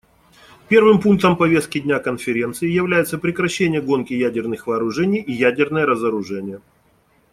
[0.67, 6.59] Первым пунктом повестки дня Конференции является прекращение гонки ядерных вооружений и ядерное разоружение.